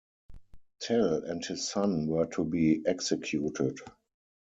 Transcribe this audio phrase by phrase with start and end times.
[0.79, 3.77] Tell and his son were to be executed.